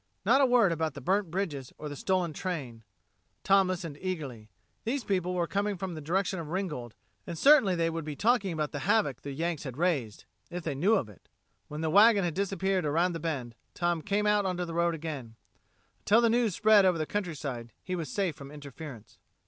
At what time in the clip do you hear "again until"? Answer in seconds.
14.95-16.21